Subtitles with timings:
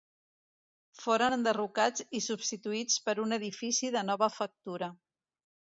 [1.01, 4.91] Foren enderrocats i substituïts per un edifici de nova factura.